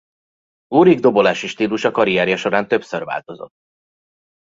Ulrich 0.75 0.99
dobolási 1.01 1.47
stílusa 1.47 1.91
karrierje 1.91 2.35
során 2.35 2.67
többször 2.67 3.03
változott. 3.03 3.53